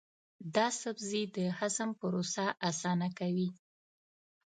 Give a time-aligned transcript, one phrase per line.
[0.55, 3.49] دا سبزی د هضم پروسه اسانه کوي.